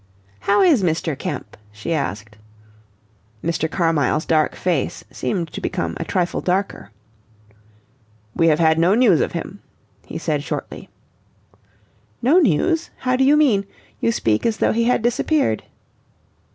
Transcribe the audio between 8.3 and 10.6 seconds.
"We have had no news of him," he said